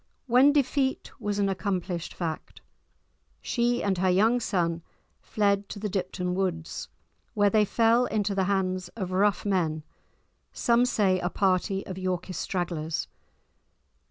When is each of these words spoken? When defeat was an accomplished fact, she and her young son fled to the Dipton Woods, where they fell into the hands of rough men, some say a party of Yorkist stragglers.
When 0.25 0.51
defeat 0.51 1.11
was 1.21 1.37
an 1.37 1.47
accomplished 1.47 2.11
fact, 2.11 2.61
she 3.39 3.83
and 3.83 3.99
her 3.99 4.09
young 4.09 4.39
son 4.39 4.81
fled 5.19 5.69
to 5.69 5.77
the 5.77 5.89
Dipton 5.89 6.33
Woods, 6.33 6.89
where 7.35 7.51
they 7.51 7.65
fell 7.65 8.05
into 8.07 8.33
the 8.33 8.45
hands 8.45 8.87
of 8.95 9.11
rough 9.11 9.45
men, 9.45 9.83
some 10.51 10.85
say 10.85 11.19
a 11.19 11.29
party 11.29 11.85
of 11.85 11.99
Yorkist 11.99 12.41
stragglers. 12.41 13.07